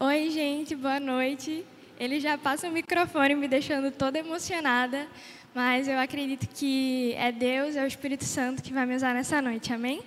[0.00, 1.66] Oi, gente, boa noite.
[1.98, 5.08] Ele já passa o microfone me deixando toda emocionada,
[5.52, 9.42] mas eu acredito que é Deus, é o Espírito Santo que vai me usar nessa
[9.42, 10.00] noite, amém?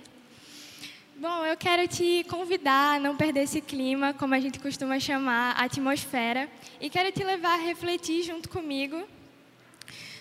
[1.18, 5.56] Bom, eu quero te convidar a não perder esse clima, como a gente costuma chamar,
[5.58, 6.48] a atmosfera,
[6.80, 9.06] e quero te levar a refletir junto comigo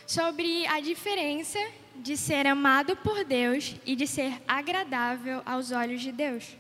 [0.06, 1.60] sobre a diferença
[1.96, 6.60] de ser amado por Deus e de ser agradável aos olhos de Deus.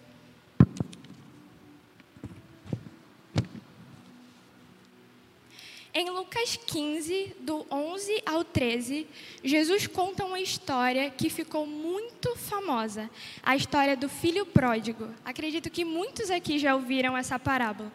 [5.94, 9.06] Em Lucas 15, do 11 ao 13,
[9.44, 13.10] Jesus conta uma história que ficou muito famosa,
[13.44, 15.10] a história do filho pródigo.
[15.26, 17.92] Acredito que muitos aqui já ouviram essa parábola.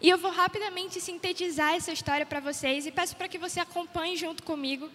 [0.00, 4.16] E eu vou rapidamente sintetizar essa história para vocês e peço para que você acompanhe
[4.16, 4.88] junto comigo.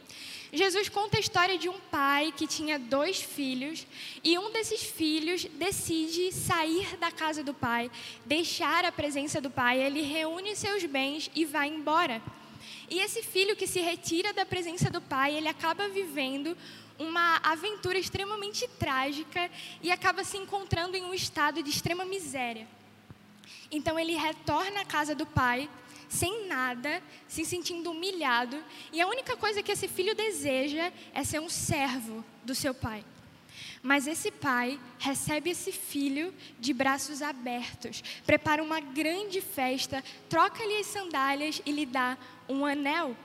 [0.51, 3.85] Jesus conta a história de um pai que tinha dois filhos
[4.23, 7.91] e um desses filhos decide sair da casa do pai,
[8.25, 12.21] deixar a presença do pai, ele reúne seus bens e vai embora.
[12.89, 16.57] E esse filho que se retira da presença do pai, ele acaba vivendo
[16.97, 22.67] uma aventura extremamente trágica e acaba se encontrando em um estado de extrema miséria.
[23.69, 25.69] Então ele retorna à casa do pai,
[26.07, 31.39] sem nada, se sentindo humilhado, e a única coisa que esse filho deseja é ser
[31.39, 33.03] um servo do seu pai.
[33.81, 40.87] Mas esse pai recebe esse filho de braços abertos, prepara uma grande festa, troca-lhe as
[40.87, 42.17] sandálias e lhe dá
[42.49, 43.15] um anel.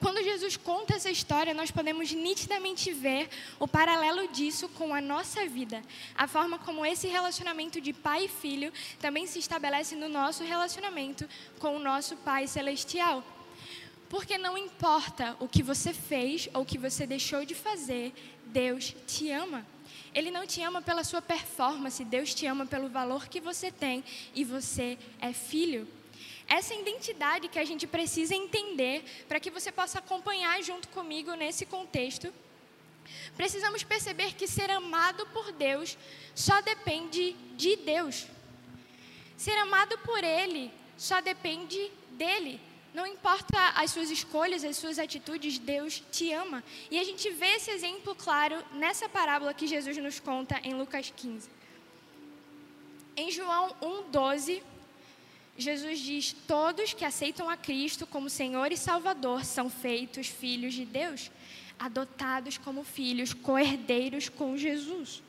[0.00, 3.28] Quando Jesus conta essa história, nós podemos nitidamente ver
[3.58, 5.82] o paralelo disso com a nossa vida.
[6.16, 11.28] A forma como esse relacionamento de pai e filho também se estabelece no nosso relacionamento
[11.58, 13.22] com o nosso Pai Celestial.
[14.10, 18.12] Porque não importa o que você fez ou o que você deixou de fazer,
[18.46, 19.64] Deus te ama.
[20.12, 24.02] Ele não te ama pela sua performance, Deus te ama pelo valor que você tem
[24.34, 25.86] e você é filho.
[26.48, 31.64] Essa identidade que a gente precisa entender para que você possa acompanhar junto comigo nesse
[31.64, 32.34] contexto.
[33.36, 35.96] Precisamos perceber que ser amado por Deus
[36.34, 38.26] só depende de Deus.
[39.36, 42.60] Ser amado por Ele só depende dele.
[42.92, 46.62] Não importa as suas escolhas, as suas atitudes, Deus te ama.
[46.90, 51.12] E a gente vê esse exemplo claro nessa parábola que Jesus nos conta em Lucas
[51.16, 51.48] 15.
[53.16, 54.62] Em João 1,12,
[55.56, 60.84] Jesus diz: Todos que aceitam a Cristo como Senhor e Salvador são feitos filhos de
[60.84, 61.30] Deus,
[61.78, 65.22] adotados como filhos, coerdeiros com Jesus.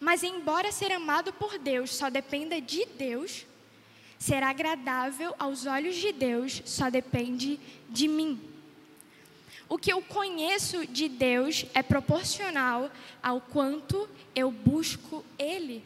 [0.00, 3.44] Mas, embora ser amado por Deus só dependa de Deus,
[4.24, 8.40] ser agradável aos olhos de Deus só depende de mim.
[9.68, 12.90] O que eu conheço de Deus é proporcional
[13.22, 15.84] ao quanto eu busco Ele.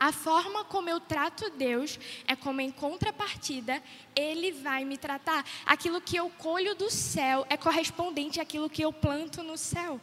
[0.00, 3.82] A forma como eu trato Deus é como, em contrapartida,
[4.16, 5.44] Ele vai me tratar.
[5.66, 10.00] Aquilo que eu colho do céu é correspondente àquilo que eu planto no céu.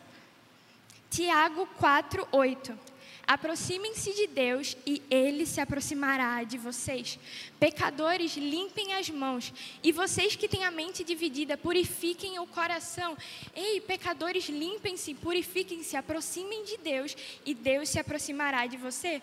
[1.10, 2.95] Tiago 4, 8.
[3.28, 7.18] Aproximem-se de Deus e Ele se aproximará de vocês.
[7.60, 9.52] Pecadores, limpem as mãos.
[9.82, 13.18] E vocês que têm a mente dividida, purifiquem o coração.
[13.56, 17.16] Ei, pecadores, limpem-se, purifiquem-se, aproximem de Deus
[17.46, 19.22] e Deus se aproximará de você.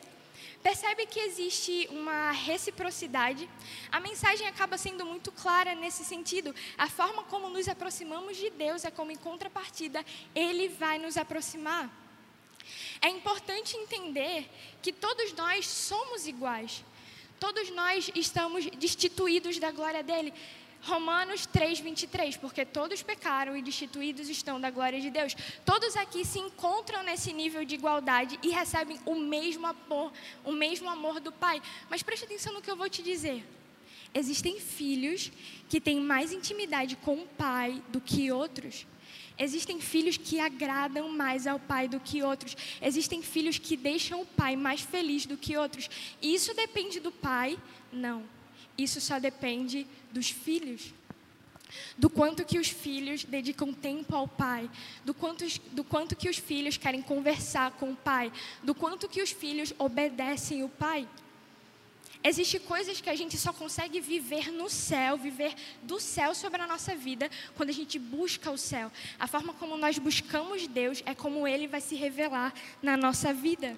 [0.63, 3.49] Percebe que existe uma reciprocidade?
[3.91, 6.55] A mensagem acaba sendo muito clara nesse sentido.
[6.79, 12.02] A forma como nos aproximamos de Deus é como, em contrapartida, Ele vai nos aproximar.
[13.01, 14.49] É importante entender
[14.81, 16.85] que todos nós somos iguais.
[17.39, 20.33] Todos nós estamos destituídos da glória dele.
[20.83, 25.35] Romanos 3, 23, porque todos pecaram e destituídos estão da glória de Deus.
[25.65, 30.13] Todos aqui se encontram nesse nível de igualdade e recebem o mesmo amor,
[30.45, 31.63] o mesmo amor do Pai.
[31.89, 33.45] Mas preste atenção no que eu vou te dizer.
[34.13, 35.31] Existem filhos
[35.69, 38.85] que têm mais intimidade com o Pai do que outros.
[39.43, 42.57] Existem filhos que agradam mais ao pai do que outros.
[42.81, 45.91] Existem filhos que deixam o pai mais feliz do que outros.
[46.23, 47.59] Isso depende do pai?
[47.93, 48.23] Não.
[48.79, 50.95] Isso só depende dos filhos.
[51.99, 54.71] Do quanto que os filhos dedicam tempo ao pai,
[55.05, 58.33] do quanto, do quanto que os filhos querem conversar com o pai,
[58.63, 61.09] do quanto que os filhos obedecem o pai.
[62.25, 66.67] Existem coisas que a gente só consegue viver no céu, viver do céu sobre a
[66.69, 68.93] nossa vida, quando a gente busca o céu.
[69.19, 73.77] A forma como nós buscamos Deus é como Ele vai se revelar na nossa vida.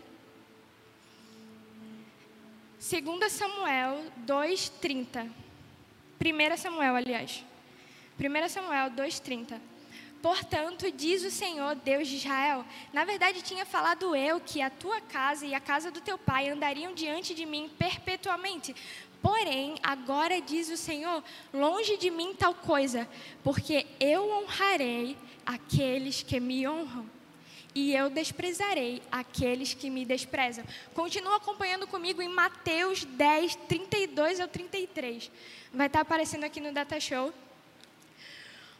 [2.78, 5.30] 2 Samuel 2,30.
[6.20, 7.42] 1 Samuel, aliás.
[8.20, 9.58] 1 Samuel 2,30.
[10.24, 14.98] Portanto, diz o Senhor, Deus de Israel: Na verdade, tinha falado eu que a tua
[14.98, 18.74] casa e a casa do teu pai andariam diante de mim perpetuamente.
[19.20, 21.22] Porém, agora diz o Senhor:
[21.52, 23.06] longe de mim tal coisa,
[23.42, 27.04] porque eu honrarei aqueles que me honram
[27.74, 30.64] e eu desprezarei aqueles que me desprezam.
[30.94, 35.30] Continua acompanhando comigo em Mateus 10, 32 ao 33.
[35.70, 37.30] Vai estar aparecendo aqui no Data Show.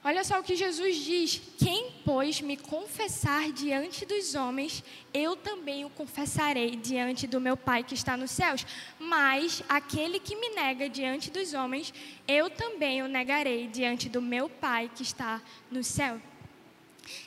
[0.07, 4.85] Olha só o que Jesus diz: Quem, pois, me confessar diante dos homens,
[5.15, 8.67] eu também o confessarei diante do meu Pai que está nos céus.
[8.99, 11.95] Mas aquele que me nega diante dos homens,
[12.29, 15.41] eu também o negarei diante do meu Pai que está
[15.71, 16.21] no céu.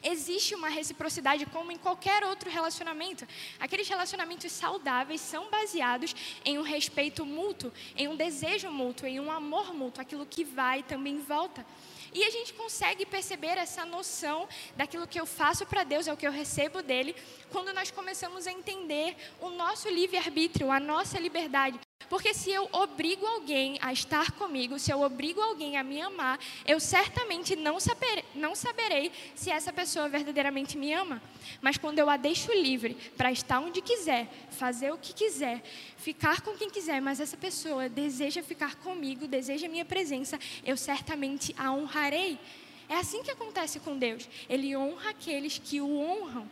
[0.04, 3.28] Existe uma reciprocidade como em qualquer outro relacionamento.
[3.60, 6.16] Aqueles relacionamentos saudáveis são baseados
[6.46, 10.84] em um respeito mútuo, em um desejo mútuo, em um amor mútuo, aquilo que vai
[10.84, 11.66] também volta.
[12.14, 16.18] E a gente consegue perceber essa noção daquilo que eu faço para Deus é o
[16.18, 17.16] que eu recebo dele,
[17.52, 21.87] quando nós começamos a entender o nosso livre-arbítrio, a nossa liberdade.
[22.10, 26.40] Porque se eu obrigo alguém a estar comigo, se eu obrigo alguém a me amar,
[26.66, 31.22] eu certamente não, saber, não saberei se essa pessoa verdadeiramente me ama.
[31.62, 35.62] Mas quando eu a deixo livre para estar onde quiser, fazer o que quiser,
[35.98, 41.54] ficar com quem quiser, mas essa pessoa deseja ficar comigo, deseja minha presença, eu certamente
[41.58, 42.40] a honrarei.
[42.88, 44.30] É assim que acontece com Deus.
[44.48, 46.48] Ele honra aqueles que o honram.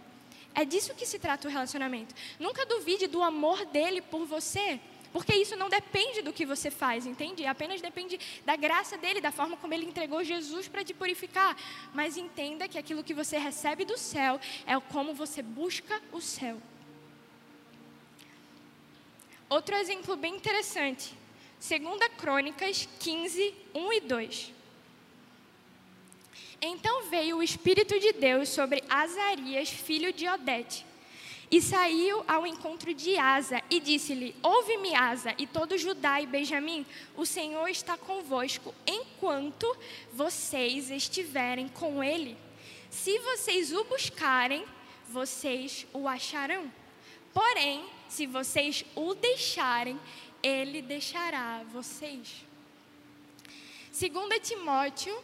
[0.53, 2.13] É disso que se trata o relacionamento.
[2.39, 4.79] Nunca duvide do amor dele por você.
[5.15, 7.45] Porque isso não depende do que você faz, entende?
[7.45, 11.55] Apenas depende da graça dele, da forma como ele entregou Jesus para te purificar.
[11.93, 16.61] Mas entenda que aquilo que você recebe do céu é como você busca o céu.
[19.47, 21.13] Outro exemplo bem interessante.
[21.57, 24.53] Segunda Crônicas 15, 1 e 2.
[26.61, 30.85] Então veio o Espírito de Deus sobre Azarias, filho de Odete
[31.51, 36.85] e saiu ao encontro de Asa e disse-lhe: Ouve-me, Asa, e todo Judá e Benjamim,
[37.15, 39.75] o Senhor está convosco enquanto
[40.13, 42.37] vocês estiverem com ele.
[42.89, 44.65] Se vocês o buscarem,
[45.09, 46.71] vocês o acharão.
[47.33, 49.99] Porém, se vocês o deixarem,
[50.41, 52.45] ele deixará vocês.
[53.91, 55.17] 2 Timóteo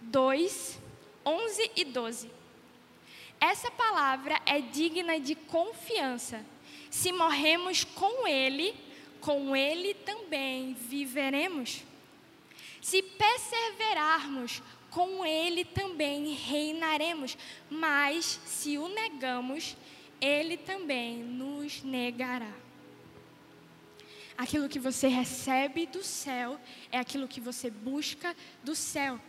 [0.00, 0.78] 2,
[1.24, 2.39] 11 e 12.
[3.40, 6.44] Essa palavra é digna de confiança.
[6.90, 8.74] Se morremos com Ele,
[9.20, 11.82] com Ele também viveremos.
[12.82, 17.38] Se perseverarmos, com Ele também reinaremos.
[17.70, 19.74] Mas se o negamos,
[20.20, 22.52] Ele também nos negará.
[24.36, 26.58] Aquilo que você recebe do céu
[26.90, 28.34] é aquilo que você busca
[28.64, 29.20] do céu.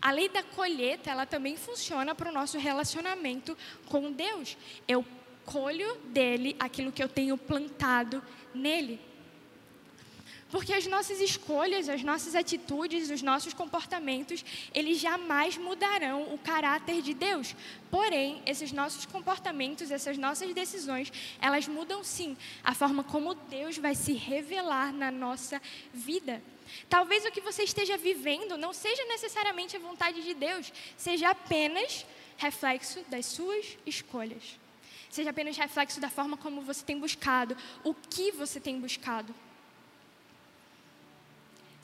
[0.00, 3.56] A lei da colheita, ela também funciona para o nosso relacionamento
[3.86, 4.56] com Deus.
[4.86, 5.04] Eu
[5.44, 8.22] colho dele aquilo que eu tenho plantado
[8.54, 9.00] nele.
[10.54, 17.02] Porque as nossas escolhas, as nossas atitudes, os nossos comportamentos, eles jamais mudarão o caráter
[17.02, 17.56] de Deus.
[17.90, 23.96] Porém, esses nossos comportamentos, essas nossas decisões, elas mudam sim a forma como Deus vai
[23.96, 25.60] se revelar na nossa
[25.92, 26.40] vida.
[26.88, 32.06] Talvez o que você esteja vivendo não seja necessariamente a vontade de Deus, seja apenas
[32.36, 34.56] reflexo das suas escolhas.
[35.10, 39.34] Seja apenas reflexo da forma como você tem buscado, o que você tem buscado.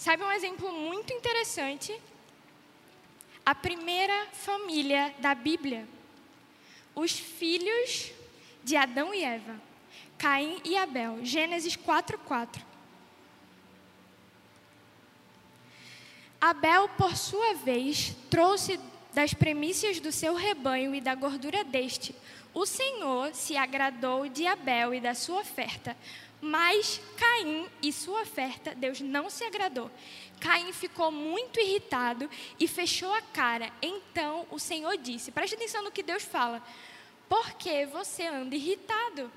[0.01, 1.95] Sabe um exemplo muito interessante?
[3.45, 5.87] A primeira família da Bíblia.
[6.95, 8.11] Os filhos
[8.65, 9.61] de Adão e Eva.
[10.17, 11.23] Caim e Abel.
[11.23, 12.65] Gênesis 4:4.
[16.41, 18.81] Abel, por sua vez, trouxe
[19.13, 22.17] das premissas do seu rebanho e da gordura deste.
[22.55, 25.95] O Senhor se agradou de Abel e da sua oferta,
[26.41, 29.91] mas Caim e sua oferta, Deus não se agradou.
[30.41, 32.29] Caim ficou muito irritado
[32.59, 33.71] e fechou a cara.
[33.83, 36.63] Então o Senhor disse: preste atenção no que Deus fala.
[37.29, 39.31] Por que você anda irritado?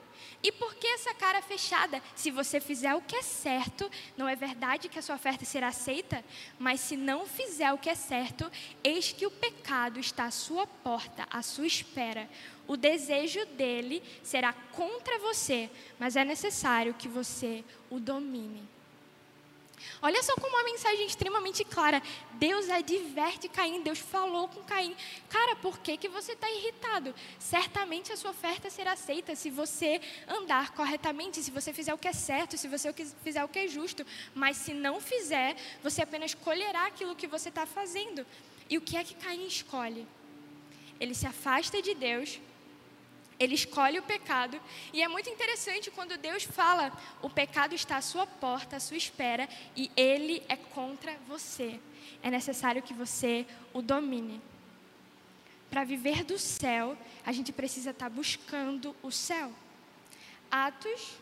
[0.44, 2.04] E por que essa cara fechada?
[2.14, 5.70] Se você fizer o que é certo, não é verdade que a sua oferta será
[5.70, 6.24] aceita?
[6.60, 8.52] Mas se não fizer o que é certo,
[8.84, 12.30] eis que o pecado está à sua porta, à sua espera.
[12.68, 18.68] O desejo dele será contra você, mas é necessário que você o domine.
[20.02, 22.02] Olha só como uma mensagem extremamente clara.
[22.34, 24.96] Deus adverte Caim, Deus falou com Caim.
[25.30, 27.14] Cara, por que, que você está irritado?
[27.40, 32.08] Certamente a sua oferta será aceita se você andar corretamente, se você fizer o que
[32.08, 34.06] é certo, se você fizer o que é justo.
[34.34, 38.26] Mas se não fizer, você apenas colherá aquilo que você está fazendo.
[38.70, 40.08] E o que é que Caim escolhe?
[41.04, 42.40] ele se afasta de Deus,
[43.40, 44.60] ele escolhe o pecado,
[44.92, 48.98] e é muito interessante quando Deus fala: o pecado está à sua porta, à sua
[48.98, 51.80] espera, e ele é contra você.
[52.22, 54.42] É necessário que você o domine.
[55.70, 59.52] Para viver do céu, a gente precisa estar buscando o céu.
[60.52, 61.18] Atos,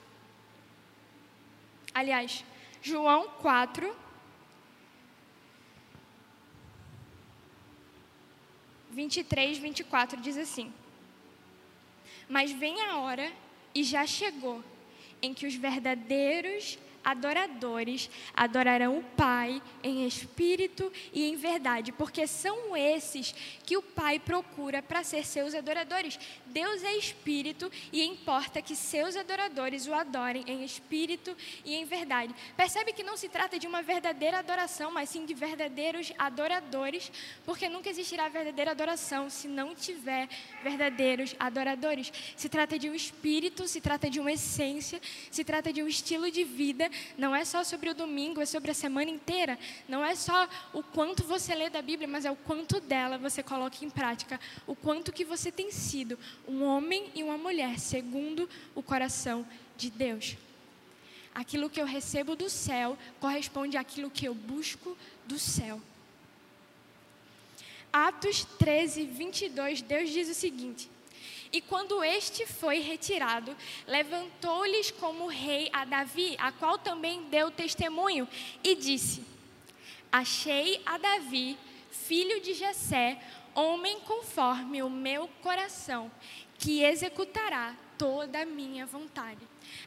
[1.94, 2.44] aliás,
[2.82, 3.96] João 4,
[8.92, 10.74] 23, 24 diz assim:
[12.32, 13.30] Mas vem a hora,
[13.76, 14.64] e já chegou,
[15.22, 22.76] em que os verdadeiros adoradores adorarão o Pai em espírito e em verdade, porque são
[22.76, 23.34] esses
[23.66, 26.20] que o Pai procura para ser seus adoradores.
[26.46, 32.36] Deus é espírito e importa que seus adoradores o adorem em espírito e em verdade.
[32.56, 37.12] Percebe que não se trata de uma verdadeira adoração, mas sim de verdadeiros adoradores,
[37.46, 40.28] porque nunca existirá verdadeira adoração se não tiver
[40.64, 42.12] verdadeiros adoradores.
[42.36, 46.30] Se trata de um espírito, se trata de uma essência, se trata de um estilo
[46.30, 49.58] de vida não é só sobre o domingo, é sobre a semana inteira.
[49.88, 53.42] Não é só o quanto você lê da Bíblia, mas é o quanto dela você
[53.44, 54.40] coloca em prática.
[54.68, 56.18] O quanto que você tem sido
[56.48, 59.46] um homem e uma mulher segundo o coração
[59.78, 60.38] de Deus.
[61.34, 65.82] Aquilo que eu recebo do céu corresponde àquilo que eu busco do céu.
[67.92, 70.90] Atos 13, 22, Deus diz o seguinte:
[71.52, 73.56] e quando este foi retirado,
[73.86, 78.28] levantou-lhes como rei a Davi, a qual também deu testemunho,
[78.64, 79.24] e disse:
[80.12, 81.58] Achei a Davi,
[81.92, 83.22] filho de Jessé,
[83.54, 86.10] homem conforme o meu coração,
[86.58, 89.40] que executará toda a minha vontade.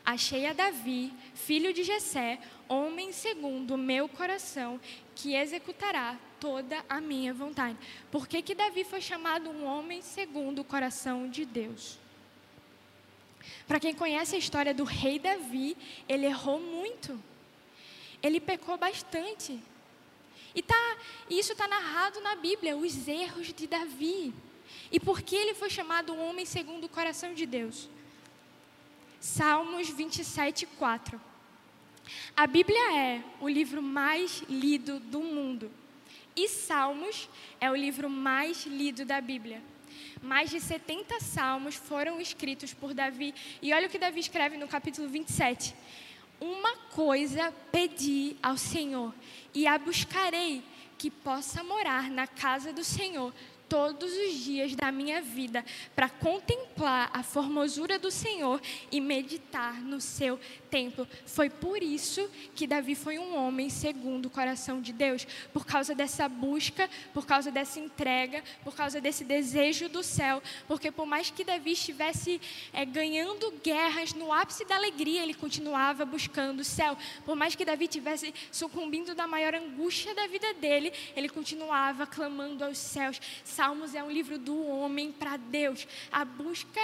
[0.04, 4.80] Achei a Davi, filho de Jessé, homem segundo o meu coração,
[5.14, 7.78] que executará toda a minha vontade.
[8.10, 11.98] Por que, que Davi foi chamado um homem segundo o coração de Deus?
[13.66, 15.76] Para quem conhece a história do rei Davi,
[16.08, 17.18] ele errou muito.
[18.22, 19.58] Ele pecou bastante.
[20.54, 24.32] E tá, isso está narrado na Bíblia, os erros de Davi.
[24.90, 27.88] E por que ele foi chamado um homem segundo o coração de Deus?
[29.20, 31.20] Salmos 27, 4.
[32.36, 35.70] A Bíblia é o livro mais lido do mundo.
[36.36, 37.28] E Salmos
[37.60, 39.62] é o livro mais lido da Bíblia.
[40.22, 43.34] Mais de 70 salmos foram escritos por Davi.
[43.62, 45.74] E olha o que Davi escreve no capítulo 27.
[46.40, 49.14] Uma coisa pedi ao Senhor,
[49.54, 50.62] e a buscarei,
[50.98, 53.32] que possa morar na casa do Senhor
[53.74, 55.64] todos os dias da minha vida
[55.96, 60.38] para contemplar a formosura do Senhor e meditar no seu
[60.70, 61.08] templo.
[61.26, 65.92] Foi por isso que Davi foi um homem segundo o coração de Deus, por causa
[65.92, 70.40] dessa busca, por causa dessa entrega, por causa desse desejo do céu.
[70.68, 72.40] Porque por mais que Davi estivesse
[72.72, 76.96] é, ganhando guerras no ápice da alegria, ele continuava buscando o céu.
[77.26, 82.64] Por mais que Davi tivesse sucumbindo da maior angústia da vida dele, ele continuava clamando
[82.64, 83.20] aos céus
[83.64, 85.88] Salmos é um livro do homem para Deus.
[86.12, 86.82] A busca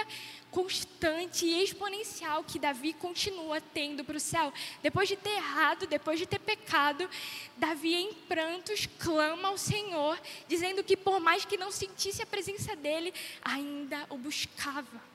[0.49, 4.51] constante e exponencial que Davi continua tendo para o céu.
[4.81, 7.07] Depois de ter errado, depois de ter pecado,
[7.55, 12.75] Davi em prantos clama ao Senhor, dizendo que por mais que não sentisse a presença
[12.75, 15.11] dele, ainda o buscava.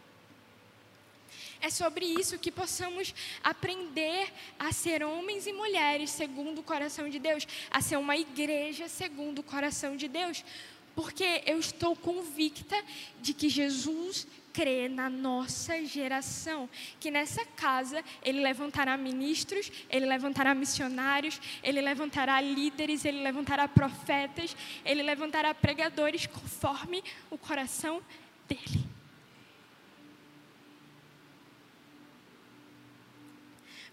[1.61, 7.19] É sobre isso que possamos aprender a ser homens e mulheres segundo o coração de
[7.19, 10.45] Deus, a ser uma igreja segundo o coração de Deus,
[10.97, 12.75] porque eu estou convicta
[13.21, 16.67] de que Jesus crê na nossa geração,
[16.99, 24.57] que nessa casa ele levantará ministros, ele levantará missionários, ele levantará líderes, ele levantará profetas,
[24.83, 28.01] ele levantará pregadores conforme o coração
[28.49, 28.96] dele.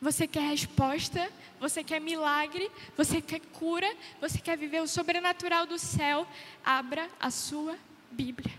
[0.04, 1.32] Você quer resposta?
[1.62, 2.70] Você quer milagre?
[2.98, 3.90] Você quer cura?
[4.20, 6.28] Você quer viver o sobrenatural do céu?
[6.62, 7.78] Abra a sua
[8.12, 8.54] Bíblia.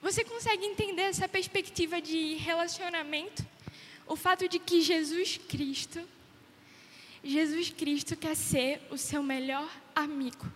[0.00, 3.44] Você consegue entender essa perspectiva de relacionamento?
[4.06, 6.00] O fato de que Jesus Cristo,
[7.22, 10.50] Jesus Cristo quer ser o seu melhor amigo.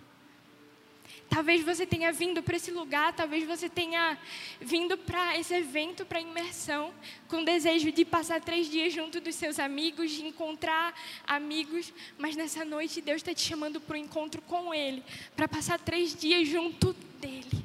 [1.28, 4.18] Talvez você tenha vindo para esse lugar, talvez você tenha
[4.60, 6.92] vindo para esse evento, para imersão,
[7.28, 10.94] com desejo de passar três dias junto dos seus amigos, de encontrar
[11.26, 15.02] amigos, mas nessa noite Deus está te chamando para o encontro com Ele,
[15.36, 17.64] para passar três dias junto dele.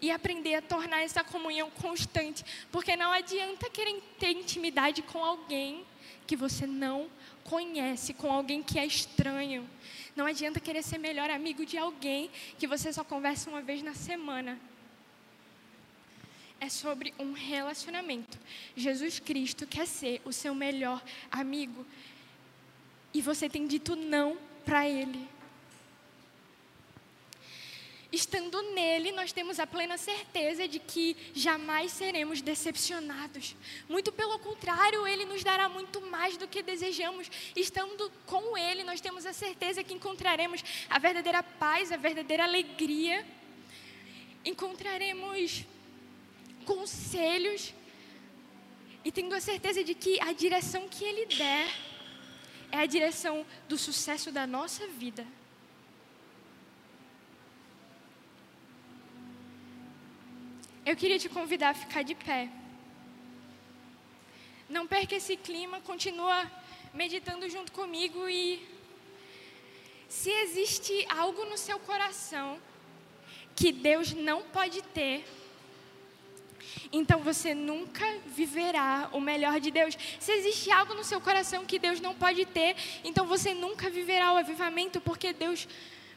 [0.00, 5.84] E aprender a tornar essa comunhão constante, porque não adianta querer ter intimidade com alguém
[6.26, 7.08] que você não
[7.44, 9.68] conhece, com alguém que é estranho.
[10.16, 13.94] Não adianta querer ser melhor amigo de alguém que você só conversa uma vez na
[13.94, 14.58] semana.
[16.60, 18.38] É sobre um relacionamento.
[18.76, 21.84] Jesus Cristo quer ser o seu melhor amigo.
[23.12, 25.28] E você tem dito não para Ele.
[28.14, 33.56] Estando nele, nós temos a plena certeza de que jamais seremos decepcionados.
[33.88, 37.28] Muito pelo contrário, ele nos dará muito mais do que desejamos.
[37.56, 43.26] Estando com ele, nós temos a certeza que encontraremos a verdadeira paz, a verdadeira alegria.
[44.44, 45.64] Encontraremos
[46.64, 47.74] conselhos
[49.04, 51.68] e tendo a certeza de que a direção que ele der
[52.70, 55.26] é a direção do sucesso da nossa vida.
[60.86, 62.46] Eu queria te convidar a ficar de pé.
[64.68, 66.50] Não perca esse clima, continua
[66.92, 68.62] meditando junto comigo e
[70.06, 72.58] se existe algo no seu coração
[73.56, 75.24] que Deus não pode ter,
[76.92, 79.96] então você nunca viverá o melhor de Deus.
[80.20, 84.34] Se existe algo no seu coração que Deus não pode ter, então você nunca viverá
[84.34, 85.66] o avivamento, porque Deus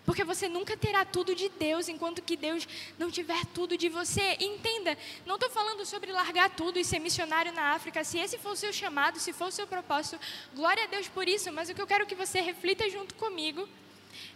[0.07, 2.65] porque você nunca terá tudo de Deus enquanto que Deus
[2.97, 4.37] não tiver tudo de você.
[4.39, 8.01] E entenda, não estou falando sobre largar tudo e ser missionário na África.
[8.05, 10.17] Se esse for o seu chamado, se for o seu propósito,
[10.55, 11.51] glória a Deus por isso.
[11.51, 13.67] Mas o que eu quero que você reflita junto comigo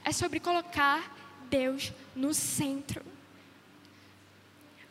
[0.04, 1.16] é sobre colocar
[1.50, 3.02] Deus no centro.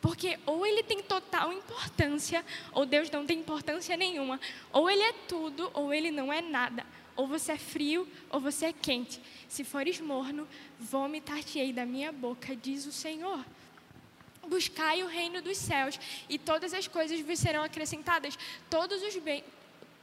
[0.00, 4.40] Porque ou ele tem total importância, ou Deus não tem importância nenhuma.
[4.72, 6.86] Ou ele é tudo, ou ele não é nada.
[7.16, 9.20] Ou você é frio, ou você é quente.
[9.48, 10.46] Se fores morno,
[10.78, 13.44] vomitar-te-ei da minha boca, diz o Senhor.
[14.46, 15.98] Buscai o reino dos céus,
[16.28, 18.38] e todas as coisas vos serão acrescentadas.
[18.68, 19.14] Todos os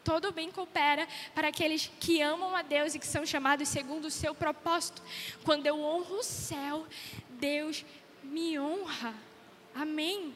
[0.08, 4.12] todo bem coopera para aqueles que amam a Deus e que são chamados segundo o
[4.12, 5.02] seu propósito.
[5.44, 6.88] Quando eu honro o céu,
[7.32, 7.84] Deus
[8.24, 9.14] me honra.
[9.76, 10.34] Amém.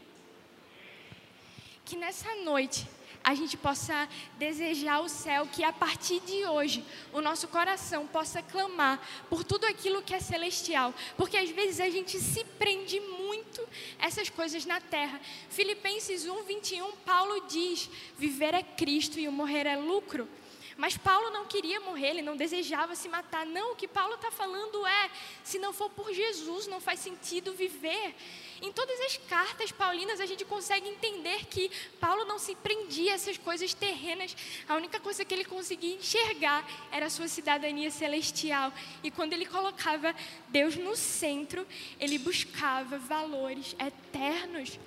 [1.86, 2.86] Que nessa noite
[3.24, 8.42] a gente possa desejar o céu, que a partir de hoje o nosso coração possa
[8.42, 13.68] clamar por tudo aquilo que é celestial, porque às vezes a gente se prende muito
[14.00, 15.20] essas coisas na terra.
[15.50, 20.28] Filipenses 1, 21, Paulo diz: viver é Cristo e o morrer é lucro.
[20.78, 23.46] Mas Paulo não queria morrer, ele não desejava se matar.
[23.46, 25.10] Não, o que Paulo está falando é:
[25.44, 28.16] se não for por Jesus, não faz sentido viver.
[28.62, 33.16] Em todas as cartas paulinas, a gente consegue entender que Paulo não se prendia a
[33.16, 34.36] essas coisas terrenas.
[34.70, 38.72] A única coisa que ele conseguia enxergar era a sua cidadania celestial.
[39.04, 40.16] E quando ele colocava
[40.50, 41.66] Deus no centro,
[42.00, 44.80] ele buscava valores eternos.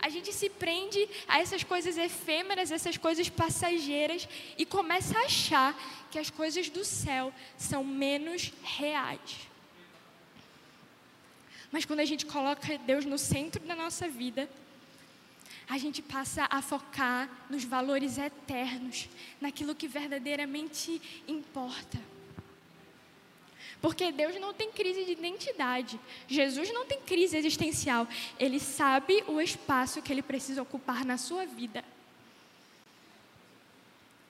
[0.00, 6.08] A gente se prende a essas coisas efêmeras, essas coisas passageiras e começa a achar
[6.10, 9.48] que as coisas do céu são menos reais.
[11.70, 14.48] Mas quando a gente coloca Deus no centro da nossa vida,
[15.68, 19.08] a gente passa a focar nos valores eternos,
[19.40, 21.98] naquilo que verdadeiramente importa.
[23.80, 25.98] Porque Deus não tem crise de identidade.
[26.28, 28.06] Jesus não tem crise existencial.
[28.38, 31.82] Ele sabe o espaço que ele precisa ocupar na sua vida.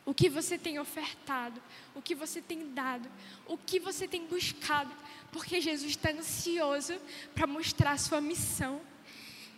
[0.06, 1.60] O que você tem ofertado,
[1.94, 3.08] o que você tem dado,
[3.46, 4.92] o que você tem buscado
[5.32, 6.98] porque Jesus está ansioso
[7.34, 8.80] para mostrar a sua missão.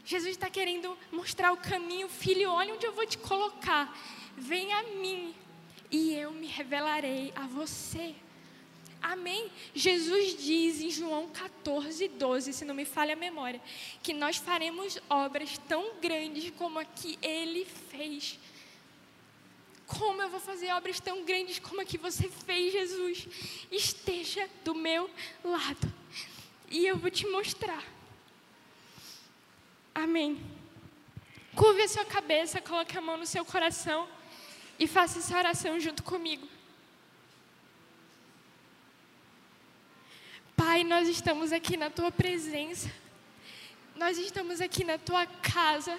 [0.05, 3.97] Jesus está querendo mostrar o caminho, filho, olha onde eu vou te colocar.
[4.37, 5.35] Vem a mim
[5.91, 8.15] e eu me revelarei a você.
[9.03, 9.51] Amém?
[9.75, 13.61] Jesus diz em João 14, 12, se não me falha a memória,
[14.01, 18.39] que nós faremos obras tão grandes como a que ele fez.
[19.87, 23.27] Como eu vou fazer obras tão grandes como a que você fez, Jesus?
[23.71, 25.11] Esteja do meu
[25.43, 25.93] lado
[26.71, 27.85] e eu vou te mostrar.
[29.93, 30.41] Amém.
[31.55, 34.09] Curve a sua cabeça, coloque a mão no seu coração
[34.79, 36.49] e faça essa oração junto comigo.
[40.83, 42.91] Pai, nós estamos aqui na tua presença,
[43.95, 45.97] nós estamos aqui na tua casa,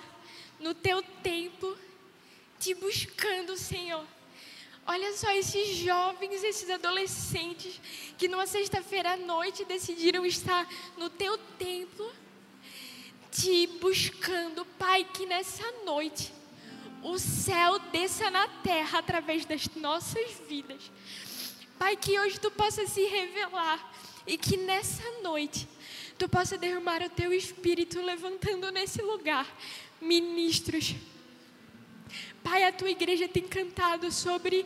[0.60, 1.78] no teu templo
[2.60, 4.06] te buscando, Senhor.
[4.86, 7.80] Olha só esses jovens, esses adolescentes
[8.17, 10.67] que numa sexta-feira à noite decidiram estar
[10.98, 12.12] no teu templo,
[13.32, 16.34] te buscando, Pai, que nessa noite
[17.02, 20.91] o céu desça na terra através das nossas vidas.
[21.80, 23.92] Pai, que hoje tu possa se revelar
[24.26, 25.68] e que nessa noite
[26.18, 29.48] tu possa derramar o teu espírito levantando nesse lugar
[30.02, 30.96] ministros
[32.44, 34.66] Pai, a tua igreja tem cantado sobre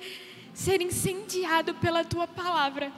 [0.54, 2.92] ser incendiado pela tua palavra.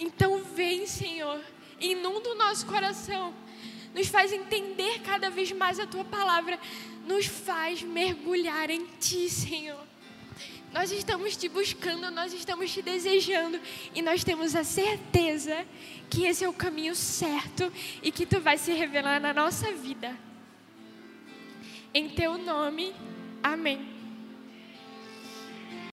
[0.00, 1.38] Então vem, Senhor,
[1.78, 3.34] inunda o nosso coração,
[3.94, 6.58] nos faz entender cada vez mais a tua palavra,
[7.06, 9.91] nos faz mergulhar em ti, Senhor.
[10.72, 13.60] Nós estamos te buscando, nós estamos te desejando
[13.94, 15.66] e nós temos a certeza
[16.08, 17.70] que esse é o caminho certo
[18.02, 20.16] e que tu vai se revelar na nossa vida.
[21.92, 22.94] Em teu nome,
[23.42, 23.91] amém.